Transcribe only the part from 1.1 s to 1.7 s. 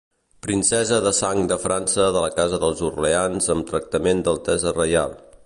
sang de